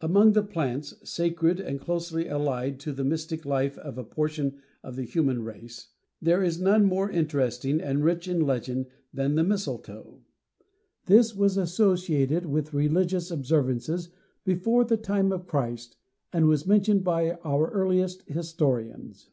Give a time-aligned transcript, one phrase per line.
[0.00, 4.94] Among the plants, sacred, and closely allied to the mystic life of a portion of
[4.94, 5.88] the human race,
[6.22, 10.22] there is none more interesting and rich in legend than the mistletoe.
[11.06, 14.10] This was associated with religious observances
[14.44, 15.96] before the time of Christ
[16.32, 19.30] and was mentioned by our earliest historians.